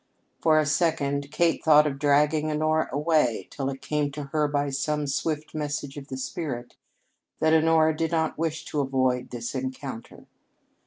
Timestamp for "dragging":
1.99-2.49